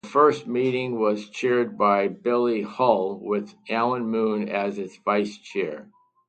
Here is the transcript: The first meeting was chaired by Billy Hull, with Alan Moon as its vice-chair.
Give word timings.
The 0.03 0.09
first 0.09 0.47
meeting 0.47 0.99
was 0.99 1.29
chaired 1.29 1.77
by 1.77 2.07
Billy 2.07 2.63
Hull, 2.63 3.19
with 3.21 3.53
Alan 3.69 4.09
Moon 4.09 4.49
as 4.49 4.79
its 4.79 4.97
vice-chair. 4.97 5.91